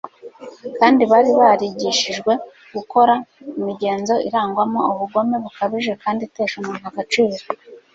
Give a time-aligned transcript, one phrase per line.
[0.77, 2.31] kandi bari barigishijwe
[2.75, 3.13] gukora
[3.59, 7.35] imigenzo irangwamo ubugome bukabije kandi itesha umuntu agaciro